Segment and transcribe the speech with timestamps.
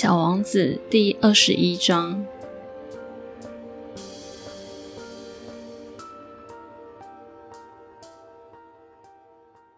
[0.00, 2.24] 小王子第二十一章。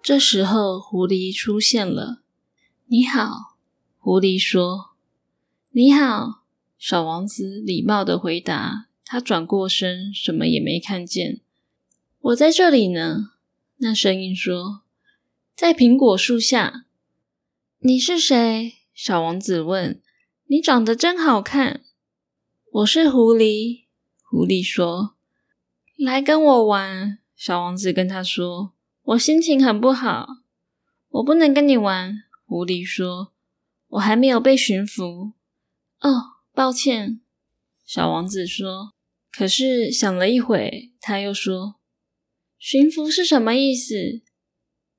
[0.02, 2.20] 这时候，狐狸出现了。
[2.88, 3.56] “你好。”
[3.98, 4.90] 狐狸说。
[5.72, 6.42] “你好。”
[6.78, 8.88] 小王子礼貌的回答。
[9.06, 11.40] 他转过身，什么也没看见。
[12.20, 13.30] “我在这里呢。”
[13.80, 14.82] 那声音说
[15.56, 16.84] ，“在苹果树下。
[17.80, 19.98] ”“你是谁？”小王子问。
[20.50, 21.84] “你长得真好看。
[22.72, 23.84] ”“我是狐狸。”
[24.28, 25.14] 狐狸说。
[25.96, 28.72] “来跟我玩。”小王子跟他说。
[29.02, 30.26] 我心情很不好，
[31.10, 32.24] 我不能跟你玩。
[32.46, 33.32] 狐狸说
[33.90, 35.34] ：“我还没有被驯服。”
[36.02, 36.22] 哦，
[36.52, 37.20] 抱歉。
[37.86, 38.94] 小王子说。
[39.30, 41.76] 可是想了一会，他又说
[42.58, 43.94] ：“驯服是什么意思？”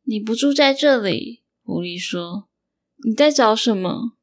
[0.07, 2.47] 你不住在这里，狐狸说
[3.05, 4.13] ：“你在找什么？”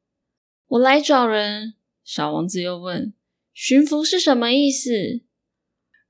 [0.69, 1.73] 我来找人。
[2.03, 3.13] 小王子又问
[3.53, 5.21] ：“驯服是什么意思？”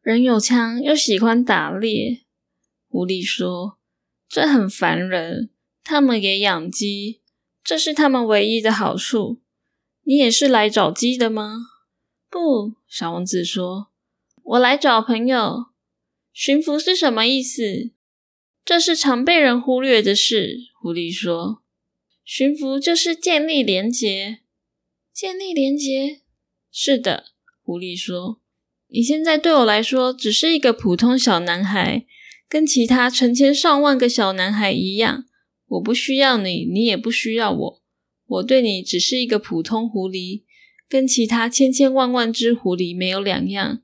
[0.02, 2.26] 人有枪，又喜欢打猎。
[2.90, 3.78] 狐狸说
[4.28, 5.50] ：“这很烦人。
[5.84, 7.22] 他们也养鸡，
[7.64, 9.40] 这是他们唯一的好处。
[10.04, 11.68] 你也是来找鸡的吗
[12.30, 13.88] ？”“不。”小王子说
[14.44, 15.68] ，“我来找朋友。
[16.34, 17.92] ”“驯服是什么意思
[18.66, 21.64] ？”“这是常被人忽略的事。”狐狸说
[22.26, 24.40] ，“驯服就是建立连结。
[25.20, 26.22] ”“建立连结
[26.72, 27.26] ？”“是的。”
[27.62, 28.40] 狐狸说
[28.88, 32.06] ，“你现在对我来说只是一个普通小男孩。”
[32.48, 35.26] 跟其他成千上万个小男孩一样，
[35.68, 37.82] 我不需要你，你也不需要我。
[38.26, 40.44] 我对你只是一个普通狐狸，
[40.88, 43.84] 跟其他千千万万只狐狸没有两样。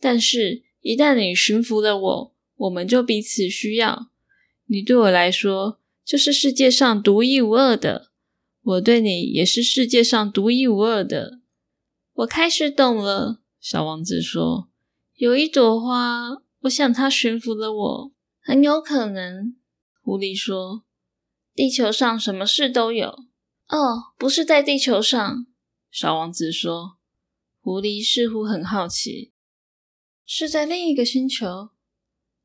[0.00, 4.10] 但是，一旦你驯服了我，我们就彼此需要。
[4.66, 8.11] 你对我来说就是世界上独一无二的，
[8.62, 11.40] 我对你也是世界上独一无二的。
[12.14, 14.68] 我开始懂了，小王子说
[15.16, 19.56] ：“有一朵花。”我想它驯服了我，很有可能。
[20.00, 20.84] 狐狸说
[21.56, 23.24] ：“地球上什么事都有。”
[23.66, 25.46] 哦，不是在地球上。
[25.90, 26.98] 小王子说
[27.60, 29.32] ：“狐狸似乎很好奇，
[30.24, 31.70] 是在另一个星球。”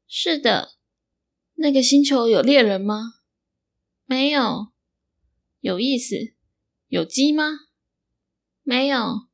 [0.10, 0.72] 是的，
[1.56, 3.16] 那个星球有猎人吗？
[4.06, 4.70] 没有。
[5.68, 6.34] 有意思。
[6.88, 7.44] 有鸡吗？
[8.64, 9.28] 没有。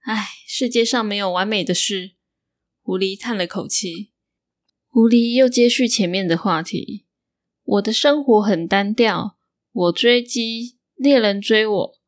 [0.00, 2.16] 唉，世界上没有完美的事。
[2.82, 4.10] 狐狸叹了口气。
[4.88, 7.06] 狐狸又接续前面的话题
[7.62, 9.38] ：“我的生活很单调，
[9.70, 12.00] 我追鸡，猎人追我，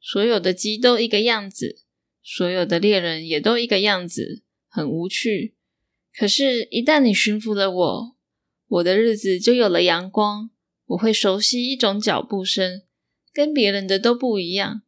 [0.00, 1.84] 所有的鸡都一个样子，
[2.22, 5.54] 所有的猎人也都一个样子，很无趣。
[6.16, 8.16] 可是，一旦你驯服了我，
[8.66, 10.48] 我的日子就有了阳光。
[10.86, 12.82] 我会熟悉一种脚步声，
[13.32, 14.82] 跟别人的都不一样。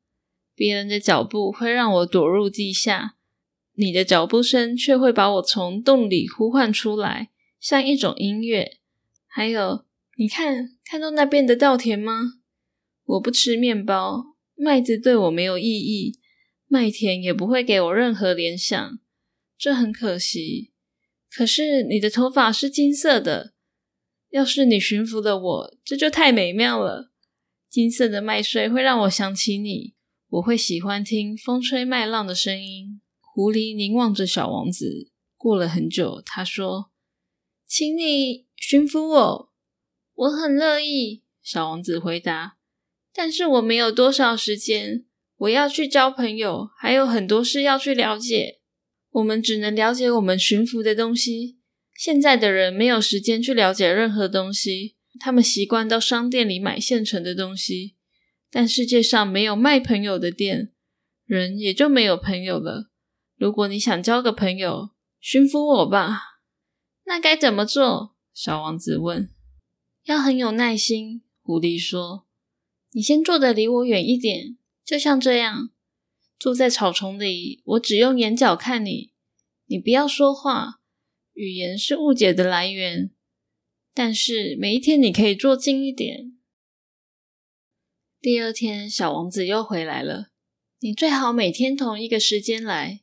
[0.54, 3.16] 别人的脚步会让我躲入地下，
[3.74, 7.30] 你的脚步声却会把我从洞里呼唤出来。”
[7.62, 8.78] 像一种音乐，
[9.28, 9.84] 还有，
[10.18, 12.40] 你看，看到那边的稻田吗？
[13.04, 16.18] 我不吃面包，麦子对我没有意义，
[16.66, 18.98] 麦田也不会给我任何联想，
[19.56, 20.72] 这很可惜。
[21.30, 23.54] 可是你的头发是金色的，
[24.30, 27.11] 要是你驯服了我，这就太美妙了。
[27.72, 29.94] 金色的麦穗会让我想起你，
[30.28, 33.00] 我会喜欢听风吹麦浪的声音。
[33.18, 36.90] 狐狸凝望着小王子，过了很久，他说。
[37.66, 39.52] 请你驯服我，
[40.12, 41.22] 我很乐意。
[41.42, 42.58] 小王子回答
[43.14, 45.06] ：“但是我没有多少时间，
[45.38, 48.60] 我要去交朋友，还有很多事要去了解。
[49.12, 51.56] 我们只能了解我们驯服的东西。
[51.94, 57.94] 现在的人没有时间去了解任何东西，他们习惯到商店里买现成的东西。
[58.50, 60.72] 但世界上没有卖朋友的店，
[61.24, 62.90] 人也就没有朋友了。
[63.36, 64.90] 如果你想交个朋友，
[65.20, 66.40] 驯服我吧。”
[67.06, 68.16] 那该怎么做？
[68.34, 69.30] 小王子问。
[70.06, 71.22] 要很有耐心。
[71.40, 72.26] 狐狸说
[72.90, 75.70] ：“你先坐的离我远一点，就像这样，
[76.36, 77.62] 坐在草丛里。
[77.64, 79.12] 我只用眼角看你，
[79.66, 80.80] 你不要说话。
[81.34, 83.12] 语言是误解的来源。
[83.94, 86.32] 但是每一天你可以坐近一点。”
[88.20, 90.28] 第二天，小王子又回来了。
[90.80, 93.00] 你最好每天同一个时间来，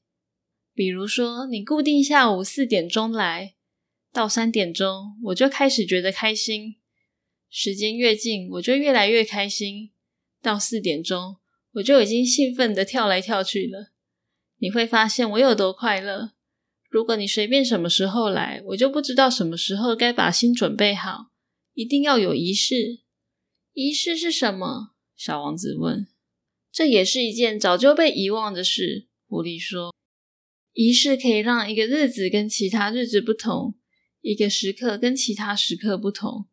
[0.74, 3.56] 比如说，你固定下午四点钟来。
[4.12, 6.78] 到三点钟，我就开始觉得开心。
[7.50, 9.92] 时间越近，我就越来越开心。
[10.42, 11.38] 到四点钟，
[11.74, 13.92] 我就已经兴奋的跳来跳去了。
[14.58, 16.32] 你会发现我有多快乐。
[16.90, 21.28] 如果你随便什么时候来，我就不知道什么时候该把心准备好。
[21.76, 23.02] 一定要有仪式。
[23.74, 24.96] 仪式是什么？
[25.16, 26.08] 小王子问。
[26.72, 29.08] 这也是一件早就被遗忘的事。
[29.28, 29.94] 狐狸说
[30.74, 33.76] ：“仪式可以让一个日子跟其他日子不同，
[34.22, 36.48] 一个时刻跟其他时刻不同。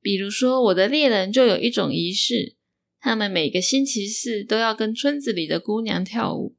[0.00, 2.56] 比如说，我的猎人就有一种仪式，
[2.98, 6.56] 他们每个星期四都要跟村子里的姑娘跳舞，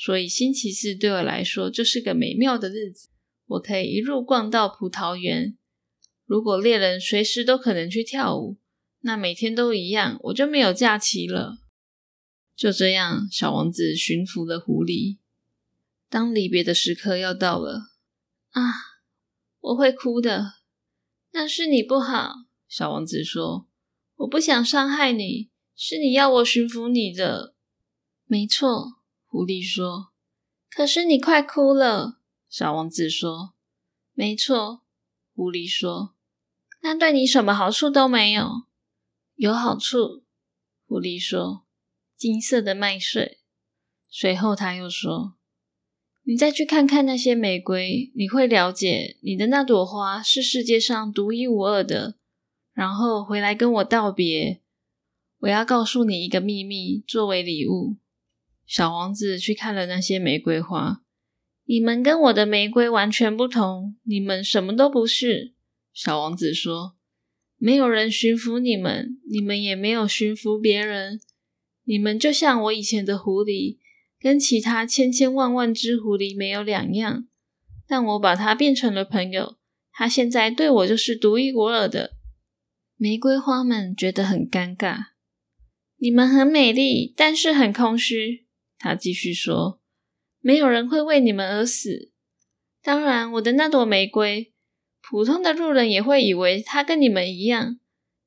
[0.00, 3.08] 所以星期四对我来说就是个美妙的日子。
[3.46, 5.58] 我可以一路逛到葡萄园。
[6.24, 8.58] 如果猎人随时都可能去跳舞，
[9.00, 11.58] 那每天都一样，我就没有假期了。”
[12.54, 15.18] 就这样，小王子驯服了狐狸。
[16.08, 17.90] 当离别的时刻要到了，
[18.50, 18.62] 啊，
[19.60, 20.52] 我会哭的。
[21.32, 22.32] 那是你不好，
[22.68, 23.66] 小王子说
[24.18, 27.54] ：“我不想伤害你，是你要我驯服你的。”
[28.26, 28.97] 没错，
[29.38, 30.08] 狐狸说。
[30.68, 32.18] 可是你快哭了，
[32.48, 33.54] 小王子说。
[34.12, 34.82] 没错，
[35.32, 36.16] 狐狸说。
[36.82, 38.62] 那对你什么好处都没有？
[39.36, 40.24] 有好处，
[40.88, 41.64] 狐狸说。
[42.16, 43.38] 金色的麦穗。
[44.10, 45.36] 随后他又说
[46.26, 52.16] ：“你再去看看那些玫瑰，你会了解你的那朵花是世界上独一无二的。
[52.72, 54.60] 然后回来跟我道别。
[55.38, 57.98] 我要告诉你一个秘密，作为礼物。”
[58.68, 61.02] 小王子去看了那些玫瑰花。
[61.64, 65.54] 你们跟我的玫瑰完全不同，你们什么都不是。
[65.94, 66.96] 小王子说
[67.56, 71.18] ：“没有人驯服你们，你们也没有驯服别人。”
[71.84, 73.78] 你们就像我以前的狐狸，
[74.20, 77.26] 跟其他千千万万只狐狸没有两样，
[77.86, 79.56] 但我把它变成了朋友。
[79.92, 82.12] 它现在对我就是独一无二的。
[82.98, 85.06] 玫瑰花们觉得很尴尬。
[85.96, 88.47] 你们很美丽，但是很空虚。
[88.78, 89.80] 他继续说
[90.40, 92.10] ：“没有人会为你们而死。
[92.82, 94.52] 当然，我的那朵玫瑰，
[95.02, 97.78] 普通的路人也会以为它跟你们一样，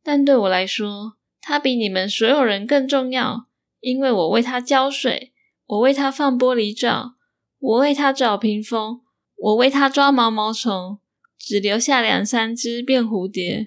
[0.03, 3.47] 但对我来说，它比你们所有人更重要。”
[3.81, 5.33] 因为我为它浇水，
[5.65, 7.15] 我为它放玻璃罩，
[7.57, 9.01] 我为它找屏风，
[9.35, 10.99] 我为它抓毛毛虫，
[11.39, 13.65] 只留下两三只变蝴蝶。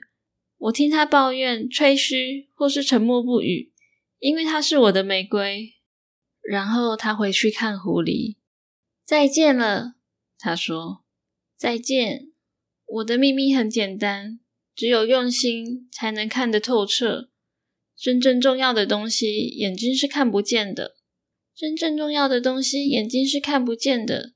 [0.56, 3.72] 我听它抱怨、吹嘘，或是沉默不语，
[4.20, 5.73] 因为它是我的玫瑰。
[6.48, 8.36] 然后他回去看狐狸，
[9.04, 9.94] 再见了，
[10.38, 11.02] 他说
[11.56, 12.30] ：“再见。”
[12.86, 14.38] 我的秘密很简单，
[14.74, 17.30] 只有用心才能看得透彻。
[17.96, 20.96] 真正重要的东西，眼睛是看不见的。
[21.56, 24.34] 真正重要的东西，眼睛是看不见的。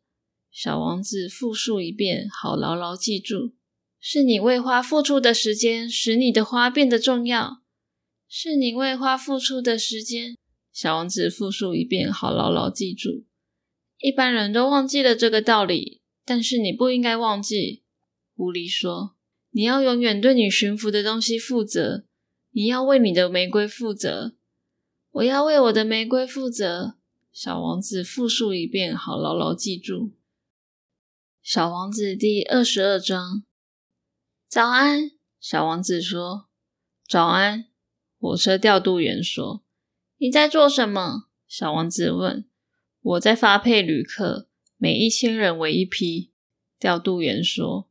[0.50, 3.54] 小王子复述一遍，好牢牢记住：
[4.00, 7.62] 是你为花付出的时间，使你的花变得重要。
[8.28, 10.36] 是你为花付出的时间。
[10.80, 13.24] 小王子复述一遍，好牢牢记住。
[13.98, 17.82] 一般人都忘记了这个道理，但是你不应该忘记。
[18.36, 19.16] 狐狸说
[19.50, 22.04] ：“你要永远对你驯服的东西负责。”
[22.54, 24.36] 你要为你的玫瑰负责，
[25.10, 26.94] 我要为我的玫瑰负责。
[27.32, 30.12] 小王子复述一遍，好牢牢记住。
[31.42, 33.42] 小王子第二十二章。
[34.48, 35.10] 早安，
[35.40, 36.46] 小王子说。
[37.08, 37.66] 早安，
[38.20, 39.64] 火车调度员说。
[40.20, 41.28] 你在做什么？
[41.46, 42.44] 小王子问。
[43.00, 46.32] 我在发配旅客，每一千人为一批。
[46.76, 47.88] 调度员说。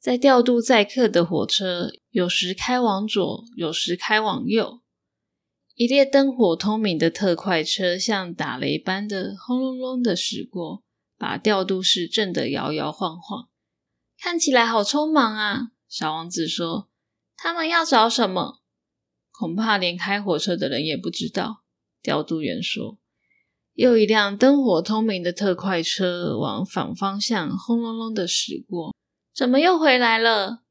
[0.00, 4.80] 在调度载客的火车，有时开往左，有时开往右。
[5.76, 10.82] 一列灯火通明的特快车像打雷般的轰隆隆的驶过，
[11.16, 13.48] 把调度室震得摇摇晃晃。
[14.18, 15.68] 看起来好匆忙啊！
[15.88, 16.88] 小王子说
[17.38, 18.61] ：“他们要找什么？
[19.42, 21.64] 恐怕连开火车的人也不知道。”
[22.00, 23.00] 调度员说
[23.74, 28.94] ：“又一辆灯火通明的特快车往反方向轰隆隆的驶过。”
[29.34, 30.62] 怎么又回来了？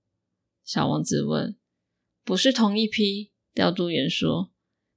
[0.64, 1.58] 小王子问。
[2.24, 4.52] “不是同一批。”调度员说，“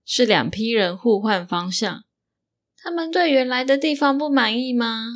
[0.07, 2.05] 是两批人互换方向。
[2.77, 5.07] 他们对原来的地方不满意吗？”“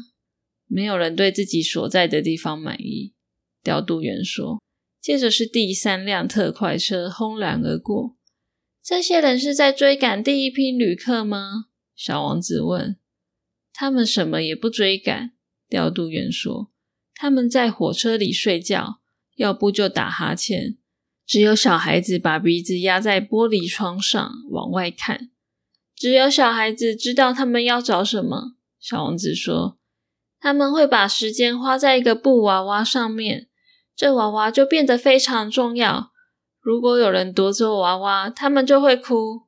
[0.67, 3.15] 没有人对自己所在的地方满意。”
[3.63, 4.61] 调度员说。
[5.01, 8.18] 接着是第三辆特快车轰然而过。
[8.89, 11.67] 这些人是在追赶第一批旅客吗？
[11.95, 12.97] 小王子问。
[13.75, 15.33] “他们什么也不追赶。”
[15.69, 16.71] 调度员说。
[17.15, 19.01] 他们在火车里睡觉，
[19.37, 20.79] 要不就打哈欠。
[21.27, 25.29] 只有小孩子把鼻子压在玻璃窗上往外看。
[25.95, 28.55] 只有小孩子知道他们要找什么。
[28.81, 29.77] 小王子说
[30.41, 33.49] ：“他们会把时间花在一个布娃娃上面，
[33.95, 36.13] 这娃娃就变得非常重要。
[36.61, 39.43] 如果有人夺走娃娃，他们就会哭。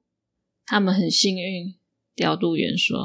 [0.64, 1.74] 他们很幸运。”
[2.14, 3.04] 调度员说。